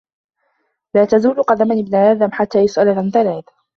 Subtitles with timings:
[0.95, 3.45] لَا تَزُولُ قَدَمَا ابْنِ آدَمَ حَتَّى يُسْأَلَ عَنْ ثَلَاثٍ